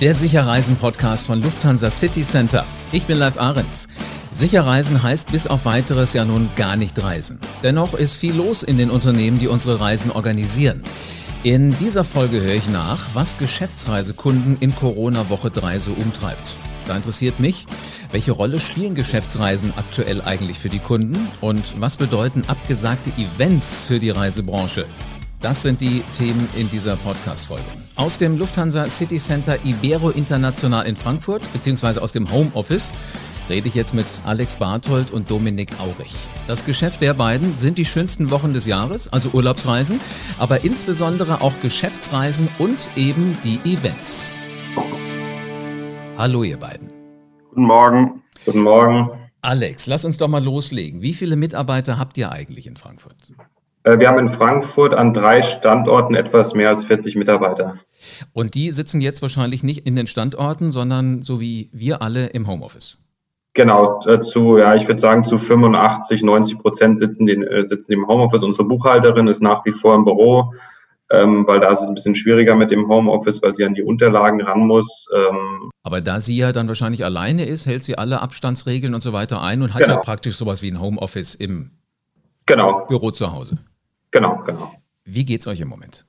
[0.00, 2.64] Der Sicherreisen-Podcast von Lufthansa City Center.
[2.92, 3.88] Ich bin Live Ahrens.
[4.30, 7.40] Sicherreisen heißt bis auf weiteres ja nun gar nicht reisen.
[7.64, 10.84] Dennoch ist viel los in den Unternehmen, die unsere Reisen organisieren.
[11.42, 16.54] In dieser Folge höre ich nach, was Geschäftsreisekunden in Corona Woche 3 so umtreibt.
[16.84, 17.66] Da interessiert mich,
[18.12, 23.98] welche Rolle spielen Geschäftsreisen aktuell eigentlich für die Kunden und was bedeuten abgesagte Events für
[23.98, 24.86] die Reisebranche?
[25.40, 27.62] Das sind die Themen in dieser Podcast-Folge.
[27.94, 32.92] Aus dem Lufthansa City Center Ibero International in Frankfurt, beziehungsweise aus dem Homeoffice,
[33.48, 36.16] rede ich jetzt mit Alex Barthold und Dominik Aurich.
[36.48, 40.00] Das Geschäft der beiden sind die schönsten Wochen des Jahres, also Urlaubsreisen,
[40.40, 44.34] aber insbesondere auch Geschäftsreisen und eben die Events.
[46.16, 46.90] Hallo ihr beiden.
[47.50, 48.22] Guten Morgen.
[48.44, 49.10] Guten Morgen.
[49.40, 51.00] Alex, lass uns doch mal loslegen.
[51.00, 53.34] Wie viele Mitarbeiter habt ihr eigentlich in Frankfurt?
[53.84, 57.78] Äh, wir haben in Frankfurt an drei Standorten etwas mehr als 40 Mitarbeiter.
[58.32, 62.46] Und die sitzen jetzt wahrscheinlich nicht in den Standorten, sondern so wie wir alle im
[62.46, 62.98] Homeoffice.
[63.54, 67.92] Genau, äh, zu, ja, ich würde sagen, zu 85, 90 Prozent sitzen, den, äh, sitzen
[67.92, 68.44] im Homeoffice.
[68.44, 70.52] Unsere Buchhalterin ist nach wie vor im Büro,
[71.10, 73.82] ähm, weil da ist es ein bisschen schwieriger mit dem Homeoffice, weil sie an die
[73.82, 75.08] Unterlagen ran muss.
[75.12, 75.70] Ähm.
[75.82, 79.42] Aber da sie ja dann wahrscheinlich alleine ist, hält sie alle Abstandsregeln und so weiter
[79.42, 79.94] ein und hat genau.
[79.94, 81.72] ja praktisch sowas wie ein Homeoffice im
[82.46, 82.86] genau.
[82.86, 83.58] Büro zu Hause.
[84.18, 84.72] Genau, genau.
[85.04, 86.04] Wie geht es euch im Moment?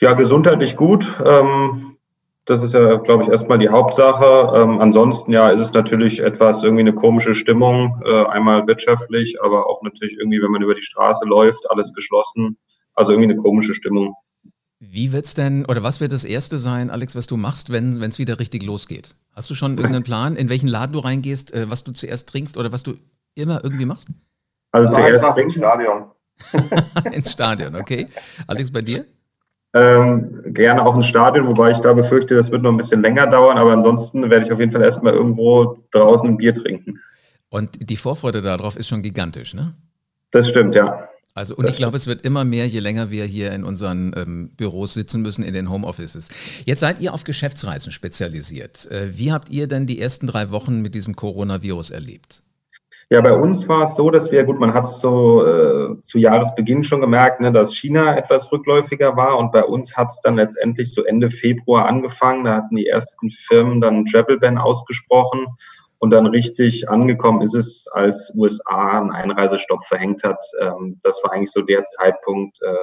[0.00, 1.08] Ja, gesundheitlich gut.
[1.26, 1.96] Ähm,
[2.44, 4.52] das ist ja, glaube ich, erstmal die Hauptsache.
[4.54, 8.00] Ähm, ansonsten ja, ist es natürlich etwas irgendwie eine komische Stimmung.
[8.04, 12.58] Äh, einmal wirtschaftlich, aber auch natürlich irgendwie, wenn man über die Straße läuft, alles geschlossen.
[12.94, 14.14] Also irgendwie eine komische Stimmung.
[14.78, 18.00] Wie wird es denn, oder was wird das Erste sein, Alex, was du machst, wenn
[18.00, 19.16] es wieder richtig losgeht?
[19.32, 22.56] Hast du schon irgendeinen Plan, in welchen Laden du reingehst, äh, was du zuerst trinkst
[22.56, 22.94] oder was du
[23.34, 24.08] immer irgendwie machst?
[24.70, 25.58] Also, also zuerst trinken.
[25.58, 26.13] Stadion.
[27.12, 28.08] ins Stadion, okay.
[28.46, 29.04] Alex, bei dir?
[29.74, 33.26] Ähm, gerne auch ins Stadion, wobei ich da befürchte, das wird noch ein bisschen länger
[33.26, 37.00] dauern, aber ansonsten werde ich auf jeden Fall erstmal irgendwo draußen ein Bier trinken.
[37.48, 39.70] Und die Vorfreude darauf ist schon gigantisch, ne?
[40.30, 41.08] Das stimmt, ja.
[41.36, 44.50] Also, und ich glaube, es wird immer mehr, je länger wir hier in unseren ähm,
[44.56, 46.28] Büros sitzen müssen, in den Homeoffices.
[46.64, 48.88] Jetzt seid ihr auf Geschäftsreisen spezialisiert.
[48.92, 52.42] Äh, wie habt ihr denn die ersten drei Wochen mit diesem Coronavirus erlebt?
[53.10, 56.18] Ja, bei uns war es so, dass wir, gut, man hat es so äh, zu
[56.18, 60.36] Jahresbeginn schon gemerkt, ne, dass China etwas rückläufiger war und bei uns hat es dann
[60.36, 62.44] letztendlich so Ende Februar angefangen.
[62.44, 65.46] Da hatten die ersten Firmen dann Travel Ban ausgesprochen
[65.98, 70.44] und dann richtig angekommen ist es, als USA einen Einreisestopp verhängt hat.
[70.60, 72.74] Ähm, das war eigentlich so der Zeitpunkt, äh,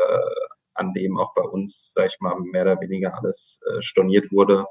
[0.76, 4.66] an dem auch bei uns, sag ich mal, mehr oder weniger alles äh, storniert wurde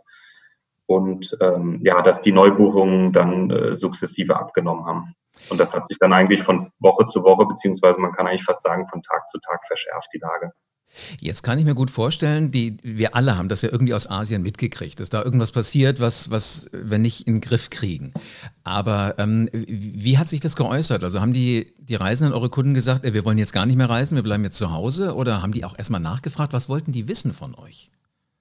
[0.90, 5.14] und ähm, ja, dass die Neubuchungen dann äh, sukzessive abgenommen haben.
[5.48, 8.64] Und das hat sich dann eigentlich von Woche zu Woche, beziehungsweise man kann eigentlich fast
[8.64, 10.50] sagen, von Tag zu Tag verschärft, die Lage.
[11.20, 14.42] Jetzt kann ich mir gut vorstellen, die, wir alle haben das ja irgendwie aus Asien
[14.42, 18.12] mitgekriegt, dass da irgendwas passiert, was, was wir nicht in den Griff kriegen.
[18.64, 21.04] Aber ähm, wie hat sich das geäußert?
[21.04, 23.88] Also haben die, die Reisenden, eure Kunden gesagt, ey, wir wollen jetzt gar nicht mehr
[23.88, 25.14] reisen, wir bleiben jetzt zu Hause?
[25.14, 27.92] Oder haben die auch erstmal nachgefragt, was wollten die wissen von euch?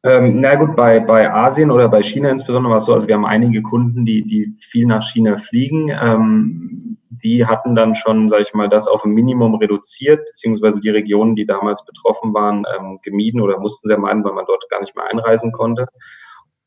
[0.04, 3.16] Ähm, na gut, bei, bei Asien oder bei China insbesondere war es so, also wir
[3.16, 5.90] haben einige Kunden, die, die viel nach China fliegen.
[5.90, 10.90] Ähm, die hatten dann schon, sage ich mal, das auf ein Minimum reduziert, beziehungsweise die
[10.90, 14.80] Regionen, die damals betroffen waren, ähm, gemieden oder mussten sie meinen, weil man dort gar
[14.80, 15.88] nicht mehr einreisen konnte.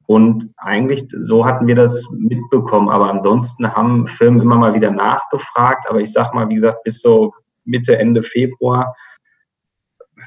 [0.06, 2.90] Und eigentlich so hatten wir das mitbekommen.
[2.90, 5.86] Aber ansonsten haben Firmen immer mal wieder nachgefragt.
[5.88, 7.32] Aber ich sag mal, wie gesagt, bis so
[7.64, 8.94] Mitte, Ende Februar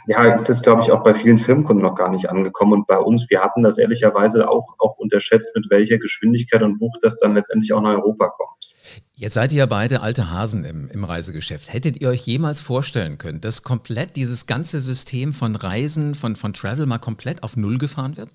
[0.08, 2.74] ja, ist das, glaube ich, auch bei vielen Firmenkunden noch gar nicht angekommen.
[2.74, 6.96] Und bei uns, wir hatten das ehrlicherweise auch, auch unterschätzt, mit welcher Geschwindigkeit und Buch
[7.02, 8.76] das dann letztendlich auch nach Europa kommt.
[9.16, 11.74] Jetzt seid ihr ja beide alte Hasen im, im Reisegeschäft.
[11.74, 16.54] Hättet ihr euch jemals vorstellen können, dass komplett dieses ganze System von Reisen, von, von
[16.54, 18.30] Travel mal komplett auf Null gefahren wird?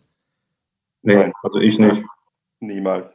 [1.03, 2.03] Nee, also ich nicht.
[2.61, 3.15] Niemals.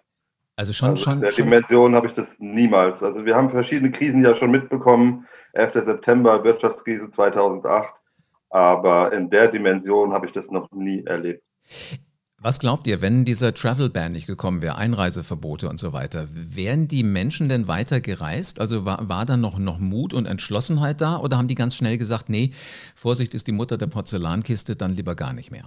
[0.56, 1.14] Also schon, also schon.
[1.16, 1.46] In der schon.
[1.46, 3.04] Dimension habe ich das niemals.
[3.04, 5.28] Also wir haben verschiedene Krisen ja schon mitbekommen.
[5.54, 5.86] 11.
[5.86, 7.94] September, Wirtschaftskrise 2008.
[8.56, 11.44] Aber in der Dimension habe ich das noch nie erlebt.
[12.42, 16.88] Was glaubt ihr, wenn dieser Travel Ban nicht gekommen wäre, Einreiseverbote und so weiter, wären
[16.88, 18.62] die Menschen denn weiter gereist?
[18.62, 21.98] Also war, war da noch, noch Mut und Entschlossenheit da oder haben die ganz schnell
[21.98, 22.52] gesagt, nee,
[22.96, 25.66] Vorsicht ist die Mutter der Porzellankiste, dann lieber gar nicht mehr?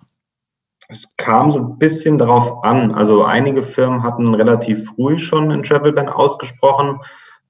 [0.88, 2.94] Es kam so ein bisschen darauf an.
[2.94, 7.00] Also einige Firmen hatten relativ früh schon einen Travel Ban ausgesprochen.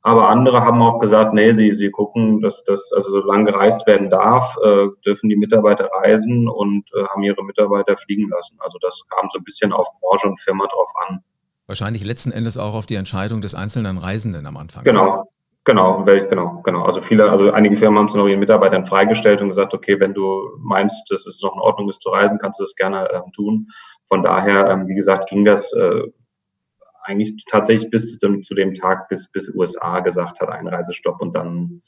[0.03, 4.11] Aber andere haben auch gesagt, nee, sie, sie gucken, dass das, also solange gereist werden
[4.11, 8.57] darf, äh, dürfen die Mitarbeiter reisen und äh, haben ihre Mitarbeiter fliegen lassen.
[8.61, 11.21] Also das kam so ein bisschen auf Branche und Firma drauf an.
[11.67, 14.85] Wahrscheinlich letzten Endes auch auf die Entscheidung des einzelnen Reisenden am Anfang.
[14.85, 15.31] Genau,
[15.65, 16.85] genau, genau, genau.
[16.85, 20.15] Also viele, also einige Firmen haben es noch ihren Mitarbeitern freigestellt und gesagt, okay, wenn
[20.15, 23.21] du meinst, dass es noch in Ordnung ist zu reisen, kannst du das gerne äh,
[23.35, 23.67] tun.
[24.07, 26.05] von daher, ähm, wie gesagt, ging das äh,
[27.09, 31.83] eigentlich tatsächlich bis zu, zu dem Tag, bis, bis USA gesagt hat, Einreisestopp und dann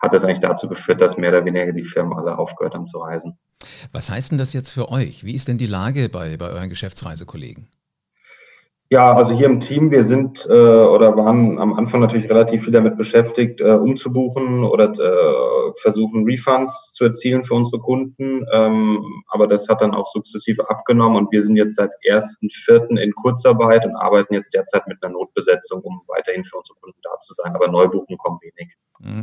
[0.00, 2.98] hat das eigentlich dazu geführt, dass mehr oder weniger die Firmen alle aufgehört haben zu
[2.98, 3.38] reisen.
[3.92, 5.24] Was heißt denn das jetzt für euch?
[5.24, 7.68] Wie ist denn die Lage bei, bei euren Geschäftsreisekollegen?
[8.90, 12.72] Ja, also hier im Team, wir sind äh, oder waren am Anfang natürlich relativ viel
[12.72, 18.44] damit beschäftigt, äh, umzubuchen oder äh, versuchen, Refunds zu erzielen für unsere Kunden.
[18.52, 22.98] Ähm, aber das hat dann auch sukzessive abgenommen und wir sind jetzt seit 1.4.
[22.98, 27.18] in Kurzarbeit und arbeiten jetzt derzeit mit einer Notbesetzung, um weiterhin für unsere Kunden da
[27.20, 27.54] zu sein.
[27.54, 28.74] Aber Neubuchen kommen wenig.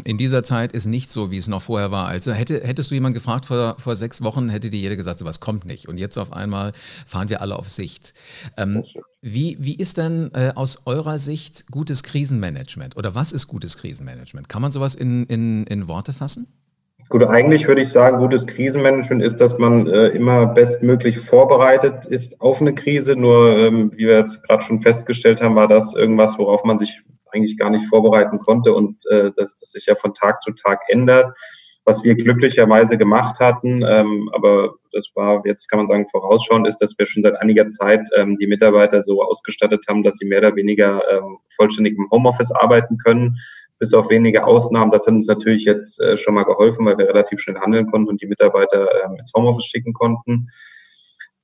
[0.03, 2.07] In dieser Zeit ist nicht so, wie es noch vorher war.
[2.07, 5.25] Also hätte, hättest du jemanden gefragt vor, vor sechs Wochen, hätte dir jeder gesagt, so
[5.25, 5.87] was kommt nicht.
[5.87, 6.73] Und jetzt auf einmal
[7.07, 8.13] fahren wir alle auf Sicht.
[8.57, 8.83] Ähm,
[9.21, 14.49] wie, wie ist denn äh, aus eurer Sicht gutes Krisenmanagement oder was ist gutes Krisenmanagement?
[14.49, 16.47] Kann man sowas in, in, in Worte fassen?
[17.09, 22.41] Gut, eigentlich würde ich sagen, gutes Krisenmanagement ist, dass man äh, immer bestmöglich vorbereitet ist
[22.41, 23.15] auf eine Krise.
[23.15, 27.01] Nur, ähm, wie wir jetzt gerade schon festgestellt haben, war das irgendwas, worauf man sich
[27.31, 30.79] eigentlich gar nicht vorbereiten konnte und äh, dass das sich ja von Tag zu Tag
[30.87, 31.29] ändert
[31.85, 36.77] was wir glücklicherweise gemacht hatten, ähm, aber das war jetzt kann man sagen vorausschauend ist,
[36.77, 40.39] dass wir schon seit einiger Zeit ähm, die Mitarbeiter so ausgestattet haben, dass sie mehr
[40.39, 43.37] oder weniger ähm, vollständig im Homeoffice arbeiten können,
[43.79, 44.91] bis auf wenige Ausnahmen.
[44.91, 48.09] Das hat uns natürlich jetzt äh, schon mal geholfen, weil wir relativ schnell handeln konnten
[48.09, 50.49] und die Mitarbeiter ähm, ins Homeoffice schicken konnten.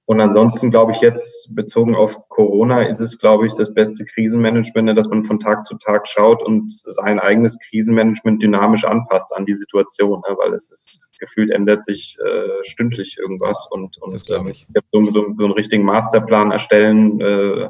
[0.09, 4.98] Und ansonsten glaube ich jetzt bezogen auf Corona ist es, glaube ich, das beste Krisenmanagement,
[4.98, 9.54] dass man von Tag zu Tag schaut und sein eigenes Krisenmanagement dynamisch anpasst an die
[9.54, 14.48] Situation, ne, weil es ist gefühlt ändert sich äh, stündlich irgendwas und, und das ähm,
[14.48, 14.65] ich.
[14.94, 17.69] so, so, so einen richtigen Masterplan erstellen äh,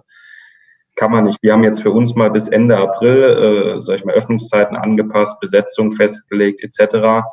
[0.96, 1.42] kann man nicht.
[1.42, 5.40] Wir haben jetzt für uns mal bis Ende April, äh, sag ich mal, Öffnungszeiten angepasst,
[5.40, 7.24] Besetzung festgelegt etc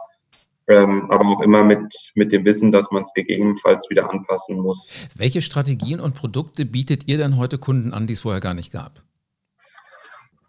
[0.69, 4.90] ähm, aber auch immer mit, mit dem Wissen, dass man es gegebenenfalls wieder anpassen muss.
[5.16, 8.72] Welche Strategien und Produkte bietet ihr denn heute Kunden an, die es vorher gar nicht
[8.72, 9.02] gab?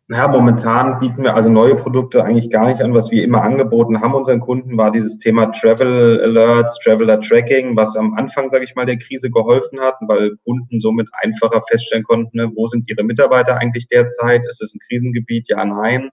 [0.08, 2.94] Ja, momentan bieten wir also neue Produkte eigentlich gar nicht an.
[2.94, 7.98] Was wir immer angeboten haben unseren Kunden, war dieses Thema Travel Alerts, Traveler Tracking, was
[7.98, 12.38] am Anfang, sage ich mal, der Krise geholfen hat, weil Kunden somit einfacher feststellen konnten,
[12.38, 14.46] ne, wo sind ihre Mitarbeiter eigentlich derzeit?
[14.46, 15.48] Ist es ein Krisengebiet?
[15.48, 16.12] Ja, nein.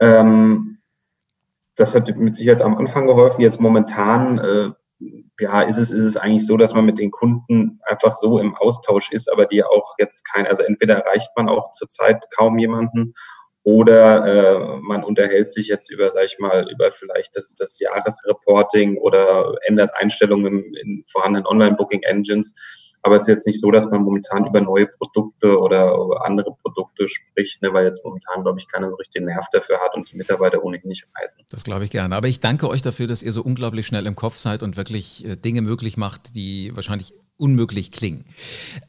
[0.00, 0.78] Ähm,
[1.76, 3.40] das hat mit Sicherheit am Anfang geholfen.
[3.40, 4.70] Jetzt momentan, äh,
[5.40, 8.54] ja, ist es, ist es eigentlich so, dass man mit den Kunden einfach so im
[8.54, 13.14] Austausch ist, aber die auch jetzt kein, also entweder erreicht man auch zurzeit kaum jemanden
[13.64, 18.98] oder äh, man unterhält sich jetzt über, sag ich mal, über vielleicht das, das Jahresreporting
[18.98, 22.54] oder ändert Einstellungen in, vorhandenen Online-Booking-Engines
[23.02, 27.08] aber es ist jetzt nicht so, dass man momentan über neue Produkte oder andere Produkte
[27.08, 30.10] spricht, ne, weil jetzt momentan, glaube ich, keiner so richtig den Nerv dafür hat und
[30.10, 31.44] die Mitarbeiter ohnehin nicht reisen.
[31.48, 32.14] Das glaube ich gerne.
[32.14, 35.26] Aber ich danke euch dafür, dass ihr so unglaublich schnell im Kopf seid und wirklich
[35.26, 38.24] äh, Dinge möglich macht, die wahrscheinlich unmöglich klingen.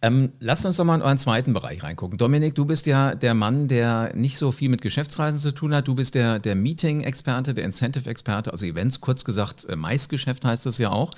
[0.03, 2.19] Ähm, lasst uns doch mal in euren zweiten Bereich reingucken.
[2.19, 5.87] Dominik, du bist ja der Mann, der nicht so viel mit Geschäftsreisen zu tun hat.
[5.87, 10.77] Du bist der, der Meeting-Experte, der Incentive-Experte, also Events, kurz gesagt, äh, Maisgeschäft heißt es
[10.77, 11.13] ja auch.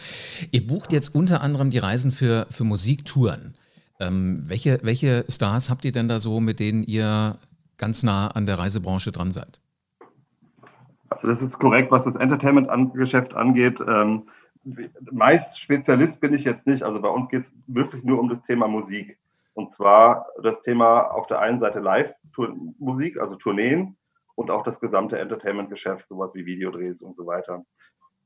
[0.51, 3.55] Ihr bucht jetzt unter anderem die Reisen für, für Musiktouren.
[3.99, 7.35] Ähm, welche, welche Stars habt ihr denn da so, mit denen ihr
[7.77, 9.59] ganz nah an der Reisebranche dran seid?
[11.09, 13.79] Also das ist korrekt, was das Entertainment-Geschäft angeht.
[13.87, 14.27] Ähm,
[15.11, 16.83] meist Spezialist bin ich jetzt nicht.
[16.83, 19.17] Also bei uns geht es wirklich nur um das Thema Musik.
[19.53, 23.95] Und zwar das Thema auf der einen Seite Live-Musik, also Tourneen
[24.36, 27.65] und auch das gesamte Entertainment-Geschäft, sowas wie Videodrehs und so weiter.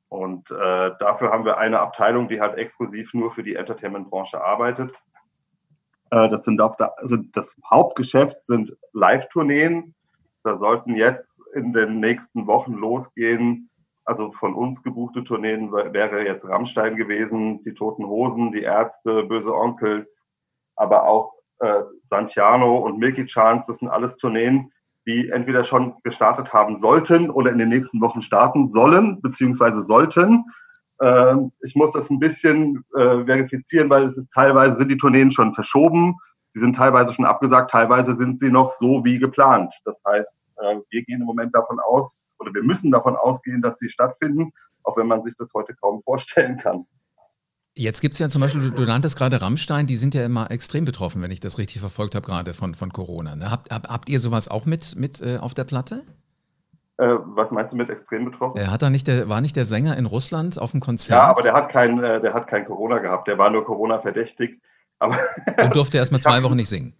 [0.09, 4.91] Und äh, dafür haben wir eine Abteilung, die halt exklusiv nur für die Entertainment-Branche arbeitet.
[6.11, 9.93] Äh, das sind auf der, also das Hauptgeschäft sind Live-Tourneen.
[10.43, 13.69] Da sollten jetzt in den nächsten Wochen losgehen
[14.09, 19.53] also von uns gebuchte Tourneen wäre jetzt Rammstein gewesen, die Toten Hosen, die Ärzte, Böse
[19.53, 20.25] Onkels,
[20.75, 23.65] aber auch äh, Santiano und Milky Chance.
[23.67, 24.73] Das sind alles Tourneen,
[25.09, 30.45] die entweder schon gestartet haben sollten oder in den nächsten Wochen starten sollen, beziehungsweise sollten.
[30.99, 35.31] Äh, ich muss das ein bisschen äh, verifizieren, weil es ist teilweise sind die Tourneen
[35.31, 36.15] schon verschoben.
[36.53, 39.73] Sie sind teilweise schon abgesagt, teilweise sind sie noch so wie geplant.
[39.83, 43.79] Das heißt, äh, wir gehen im Moment davon aus, oder wir müssen davon ausgehen, dass
[43.79, 44.51] sie stattfinden,
[44.83, 46.85] auch wenn man sich das heute kaum vorstellen kann.
[47.79, 50.51] Jetzt gibt es ja zum Beispiel, du, du nanntest gerade Rammstein, die sind ja immer
[50.51, 53.37] extrem betroffen, wenn ich das richtig verfolgt habe, gerade von, von Corona.
[53.37, 53.49] Ne?
[53.49, 56.03] Habt, hab, habt ihr sowas auch mit, mit äh, auf der Platte?
[56.97, 58.57] Äh, was meinst du mit extrem betroffen?
[58.57, 61.21] Er hat da nicht der, war nicht der Sänger in Russland auf dem Konzert?
[61.21, 63.99] Ja, aber der hat kein, äh, der hat kein Corona gehabt, der war nur Corona
[63.99, 64.59] verdächtig.
[64.99, 65.17] Aber
[65.63, 66.93] und durfte erst mal zwei Wochen nicht singen.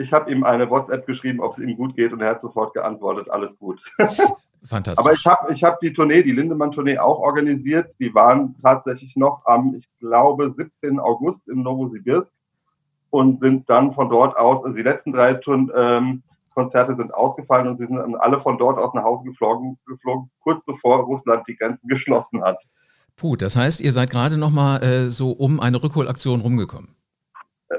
[0.00, 2.74] Ich habe ihm eine WhatsApp geschrieben, ob es ihm gut geht und er hat sofort
[2.74, 3.80] geantwortet, alles gut.
[4.64, 4.98] Fantastisch.
[4.98, 7.94] Aber ich habe ich hab die Tournee, die Lindemann-Tournee auch organisiert.
[7.98, 10.98] Die waren tatsächlich noch am, ich glaube, 17.
[11.00, 12.32] August in Novosibirsk.
[13.10, 16.22] und sind dann von dort aus, also die letzten drei Touren, ähm,
[16.54, 20.30] Konzerte sind ausgefallen und sie sind dann alle von dort aus nach Hause geflogen, geflogen
[20.40, 22.58] kurz bevor Russland die Grenzen geschlossen hat.
[23.16, 26.96] Puh, das heißt, ihr seid gerade noch mal äh, so um eine Rückholaktion rumgekommen.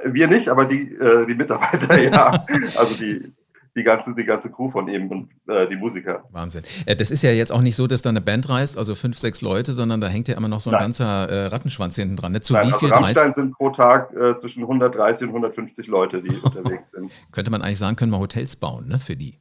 [0.03, 2.45] Äh, wir nicht, aber die, äh, die Mitarbeiter, ja.
[2.77, 3.33] also die,
[3.75, 6.25] die ganze, die ganze Crew von ihm und äh, die Musiker.
[6.31, 6.63] Wahnsinn.
[6.85, 9.17] Äh, das ist ja jetzt auch nicht so, dass da eine Band reist, also fünf,
[9.17, 10.83] sechs Leute, sondern da hängt ja immer noch so ein Nein.
[10.83, 12.33] ganzer äh, Rattenschwanz hinten dran.
[12.33, 12.41] Ne?
[12.41, 12.91] Zu Nein, wie viel?
[12.91, 17.11] Also Rammstein sind pro Tag äh, zwischen 130 und 150 Leute, die unterwegs sind.
[17.31, 19.39] Könnte man eigentlich sagen, können wir Hotels bauen, ne, für die?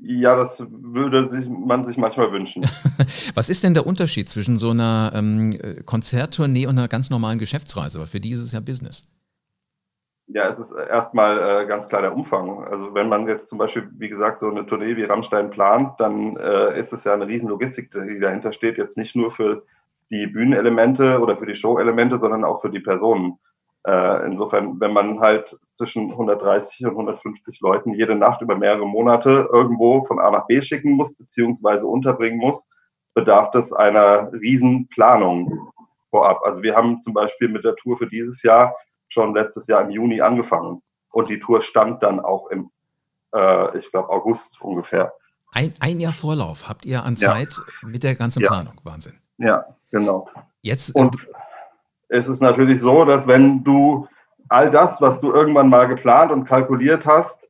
[0.00, 2.64] Ja, das würde sich, man sich manchmal wünschen.
[3.34, 7.98] Was ist denn der Unterschied zwischen so einer ähm, Konzerttournee und einer ganz normalen Geschäftsreise?
[7.98, 9.08] Weil für die ist es ja Business.
[10.30, 12.62] Ja, es ist erstmal äh, ganz klar der Umfang.
[12.64, 16.36] Also wenn man jetzt zum Beispiel, wie gesagt, so eine Tournee wie Rammstein plant, dann
[16.36, 18.76] äh, ist es ja eine riesen Logistik, die dahinter steht.
[18.76, 19.64] Jetzt nicht nur für
[20.10, 23.38] die Bühnenelemente oder für die Show-Elemente, sondern auch für die Personen.
[23.86, 29.48] Äh, insofern, wenn man halt zwischen 130 und 150 Leuten jede Nacht über mehrere Monate
[29.50, 32.66] irgendwo von A nach B schicken muss, beziehungsweise unterbringen muss,
[33.14, 35.70] bedarf das einer riesen Planung
[36.10, 36.42] vorab.
[36.44, 38.74] Also wir haben zum Beispiel mit der Tour für dieses Jahr
[39.08, 40.82] schon letztes Jahr im Juni angefangen.
[41.10, 42.70] Und die Tour stand dann auch im,
[43.34, 45.12] äh, ich glaube, August ungefähr.
[45.52, 47.88] Ein, ein Jahr Vorlauf habt ihr an Zeit ja.
[47.88, 48.48] mit der ganzen ja.
[48.48, 48.74] Planung.
[48.84, 49.14] Wahnsinn.
[49.38, 50.28] Ja, genau.
[50.60, 51.16] Jetzt, und
[52.08, 54.06] es ist natürlich so, dass wenn du
[54.48, 57.48] all das, was du irgendwann mal geplant und kalkuliert hast,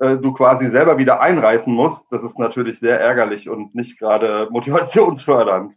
[0.00, 4.48] äh, du quasi selber wieder einreißen musst, das ist natürlich sehr ärgerlich und nicht gerade
[4.50, 5.74] motivationsfördernd.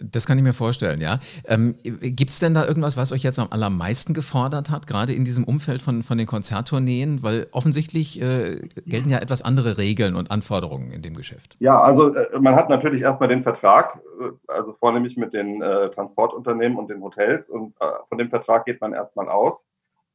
[0.00, 1.18] Das kann ich mir vorstellen, ja.
[1.46, 5.24] Ähm, Gibt es denn da irgendwas, was euch jetzt am allermeisten gefordert hat, gerade in
[5.24, 7.22] diesem Umfeld von, von den Konzerttourneen?
[7.22, 11.56] Weil offensichtlich äh, gelten ja etwas andere Regeln und Anforderungen in dem Geschäft.
[11.60, 15.90] Ja, also äh, man hat natürlich erstmal den Vertrag, äh, also vornehmlich mit den äh,
[15.90, 17.48] Transportunternehmen und den Hotels.
[17.48, 19.64] Und äh, von dem Vertrag geht man erstmal aus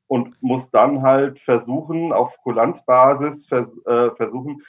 [0.07, 4.61] und muss dann halt versuchen, auf Kulanzbasis vers äh, versuchen,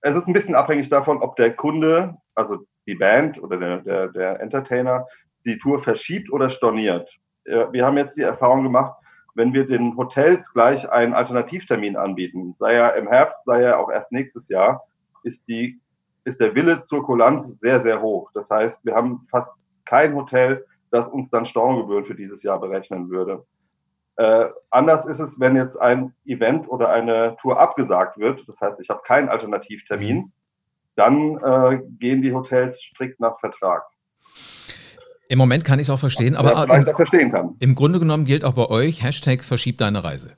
[0.00, 4.08] es ist ein bisschen abhängig davon, ob der Kunde, also die Band oder der, der,
[4.08, 5.06] der Entertainer
[5.44, 7.08] die Tour verschiebt oder storniert.
[7.44, 8.94] Wir haben jetzt die Erfahrung gemacht,
[9.36, 13.90] wenn wir den Hotels gleich einen Alternativtermin anbieten, sei er im Herbst, sei er auch
[13.90, 14.84] erst nächstes Jahr,
[15.22, 15.78] ist, die,
[16.24, 18.30] ist der Wille zur Kulanz sehr, sehr hoch.
[18.32, 19.52] Das heißt, wir haben fast
[19.84, 23.44] kein Hotel, das uns dann Stornogebühren für dieses Jahr berechnen würde.
[24.16, 28.42] Äh, anders ist es, wenn jetzt ein Event oder eine Tour abgesagt wird.
[28.48, 30.32] Das heißt, ich habe keinen Alternativtermin.
[30.96, 33.84] Dann äh, gehen die Hotels strikt nach Vertrag.
[35.28, 37.56] Im Moment kann ich es auch verstehen, aber im, verstehen kann.
[37.58, 40.36] im Grunde genommen gilt auch bei euch Hashtag verschiebt deine Reise.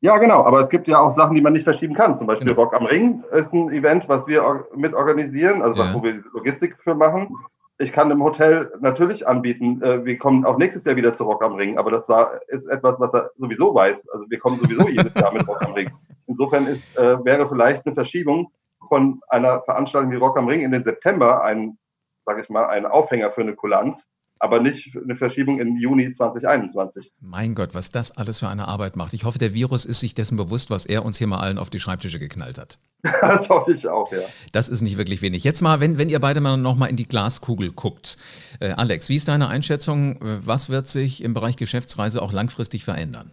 [0.00, 2.14] Ja, genau, aber es gibt ja auch Sachen, die man nicht verschieben kann.
[2.14, 2.60] Zum Beispiel genau.
[2.60, 5.94] Rock am Ring ist ein Event, was wir mit organisieren, also ja.
[5.94, 7.34] wo wir Logistik für machen.
[7.78, 11.42] Ich kann im Hotel natürlich anbieten, äh, wir kommen auch nächstes Jahr wieder zu Rock
[11.42, 14.08] am Ring, aber das war, ist etwas, was er sowieso weiß.
[14.10, 15.90] Also wir kommen sowieso jedes Jahr mit Rock am Ring.
[16.26, 18.52] Insofern ist, äh, wäre vielleicht eine Verschiebung
[18.88, 21.78] von einer Veranstaltung wie Rock am Ring in den September ein,
[22.24, 24.06] sage ich mal, ein Aufhänger für eine Kulanz,
[24.38, 27.12] aber nicht eine Verschiebung in Juni 2021.
[27.20, 29.14] Mein Gott, was das alles für eine Arbeit macht.
[29.14, 31.70] Ich hoffe, der Virus ist sich dessen bewusst, was er uns hier mal allen auf
[31.70, 32.78] die Schreibtische geknallt hat.
[33.20, 34.20] das hoffe ich auch, ja.
[34.52, 35.44] Das ist nicht wirklich wenig.
[35.44, 38.18] Jetzt mal, wenn, wenn ihr beide mal noch mal in die Glaskugel guckt.
[38.60, 40.18] Äh, Alex, wie ist deine Einschätzung?
[40.20, 43.30] Was wird sich im Bereich Geschäftsreise auch langfristig verändern?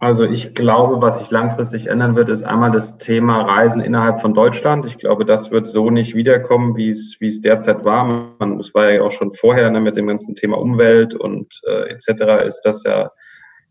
[0.00, 4.34] Also ich glaube, was sich langfristig ändern wird, ist einmal das Thema Reisen innerhalb von
[4.34, 4.84] Deutschland.
[4.86, 8.04] Ich glaube, das wird so nicht wiederkommen, wie es, wie es derzeit war.
[8.38, 11.90] Man, das war ja auch schon vorher ne, mit dem ganzen Thema Umwelt und äh,
[11.90, 12.44] etc.
[12.44, 13.10] ist das ja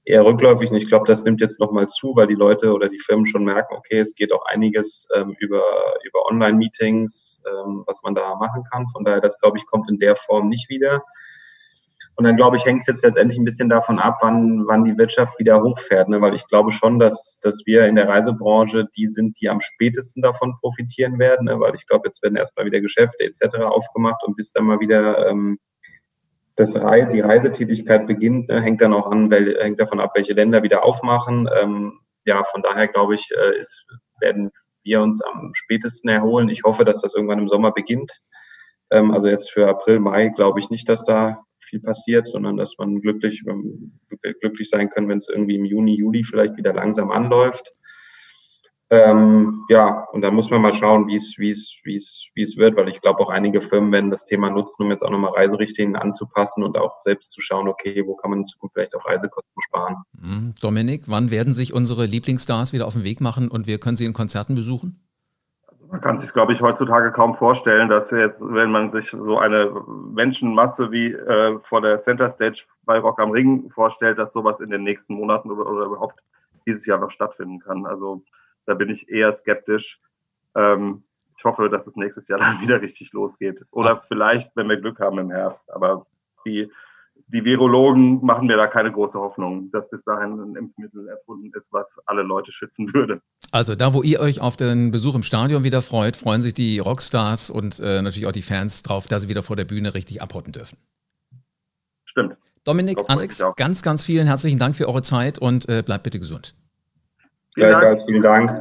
[0.06, 0.72] eher rückläufig.
[0.72, 3.44] Und ich glaube, das nimmt jetzt nochmal zu, weil die Leute oder die Firmen schon
[3.44, 5.64] merken, okay, es geht auch einiges ähm, über,
[6.06, 8.88] über Online-Meetings, ähm, was man da machen kann.
[8.90, 11.04] Von daher, das glaube ich, kommt in der Form nicht wieder.
[12.16, 14.98] Und dann glaube ich, hängt es jetzt letztendlich ein bisschen davon ab, wann, wann die
[14.98, 16.10] Wirtschaft wieder hochfährt.
[16.10, 16.22] Ne?
[16.22, 20.22] Weil ich glaube schon, dass, dass wir in der Reisebranche die sind, die am spätesten
[20.22, 21.46] davon profitieren werden.
[21.46, 21.60] Ne?
[21.60, 23.58] Weil ich glaube, jetzt werden erstmal wieder Geschäfte etc.
[23.62, 25.58] aufgemacht und bis dann mal wieder ähm,
[26.56, 28.62] das Re die Reisetätigkeit beginnt, ne?
[28.62, 31.50] hängt dann auch an, weil, hängt davon ab, welche Länder wieder aufmachen.
[31.60, 33.88] Ähm, ja, von daher glaube ich, äh, ist,
[34.20, 34.52] werden
[34.84, 36.50] wir uns am spätesten erholen.
[36.50, 38.20] Ich hoffe, dass das irgendwann im Sommer beginnt.
[38.92, 41.44] Ähm, also jetzt für April, Mai glaube ich nicht, dass da
[41.74, 43.44] viel passiert, sondern dass man glücklich,
[44.42, 47.74] glücklich sein kann, wenn es irgendwie im Juni, Juli vielleicht wieder langsam anläuft.
[48.90, 51.36] Ähm, ja, und da muss man mal schauen, wie es
[52.58, 55.32] wird, weil ich glaube auch einige Firmen werden das Thema nutzen, um jetzt auch nochmal
[55.32, 59.06] Reiserichtlinien anzupassen und auch selbst zu schauen, okay, wo kann man in Zukunft vielleicht auch
[59.06, 59.96] Reisekosten sparen.
[60.22, 60.54] Mhm.
[60.62, 64.06] Dominik, wann werden sich unsere Lieblingsstars wieder auf den Weg machen und wir können sie
[64.06, 65.00] in Konzerten besuchen?
[65.94, 69.72] Man kann sich, glaube ich, heutzutage kaum vorstellen, dass jetzt, wenn man sich so eine
[70.12, 74.72] Menschenmasse wie äh, vor der Center Stage bei Rock am Ring vorstellt, dass sowas in
[74.72, 76.20] den nächsten Monaten oder, oder überhaupt
[76.66, 77.86] dieses Jahr noch stattfinden kann.
[77.86, 78.24] Also
[78.66, 80.02] da bin ich eher skeptisch.
[80.56, 81.04] Ähm,
[81.38, 83.64] ich hoffe, dass es nächstes Jahr dann wieder richtig losgeht.
[83.70, 85.72] Oder vielleicht, wenn wir Glück haben im Herbst.
[85.72, 86.08] Aber
[86.44, 86.72] die,
[87.28, 91.72] die Virologen machen mir da keine große Hoffnung, dass bis dahin ein Impfmittel erfunden ist,
[91.72, 93.22] was alle Leute schützen würde.
[93.52, 96.80] Also da, wo ihr euch auf den Besuch im Stadion wieder freut, freuen sich die
[96.80, 100.22] Rockstars und äh, natürlich auch die Fans drauf, dass sie wieder vor der Bühne richtig
[100.22, 100.78] abhotten dürfen.
[102.06, 102.38] Stimmt.
[102.64, 106.56] Dominik, Alex, ganz, ganz vielen herzlichen Dank für eure Zeit und äh, bleibt bitte gesund.
[107.56, 108.52] Gleichfalls, vielen Dank.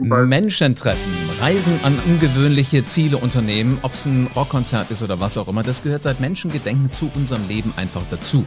[0.00, 5.48] Menschen treffen, Reisen an ungewöhnliche Ziele unternehmen, ob es ein Rockkonzert ist oder was auch
[5.48, 8.46] immer, das gehört seit Menschengedenken zu unserem Leben einfach dazu.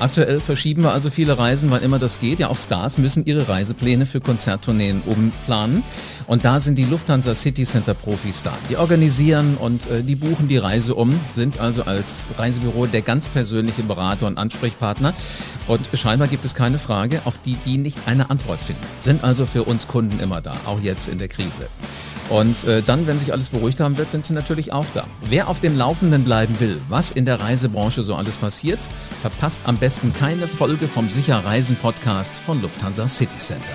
[0.00, 2.40] Aktuell verschieben wir also viele Reisen, wann immer das geht.
[2.40, 5.84] Ja, auch Stars müssen ihre Reisepläne für Konzerttourneen umplanen.
[6.26, 8.56] Und da sind die Lufthansa City Center Profis da.
[8.70, 13.28] Die organisieren und äh, die buchen die Reise um, sind also als Reisebüro der ganz
[13.28, 15.12] persönliche Berater und Ansprechpartner.
[15.68, 18.82] Und scheinbar gibt es keine Frage, auf die die nicht eine Antwort finden.
[19.00, 21.68] Sind also für uns Kunden immer da, auch jetzt in der Krise.
[22.30, 25.04] Und äh, dann, wenn sich alles beruhigt haben wird, sind sie natürlich auch da.
[25.28, 28.78] Wer auf dem Laufenden bleiben will, was in der Reisebranche so alles passiert,
[29.20, 33.70] verpasst am besten keine Folge vom Sicher Reisen Podcast von Lufthansa City Center.